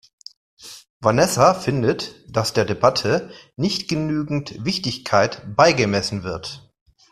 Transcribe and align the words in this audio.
Vanessa 0.99 1.53
findet, 1.53 2.25
dass 2.35 2.53
der 2.53 2.65
Debatte 2.65 3.29
nicht 3.55 3.87
genügend 3.87 4.65
Wichtigkeit 4.65 5.55
beigemessen 5.55 6.23
wird. 6.23 6.71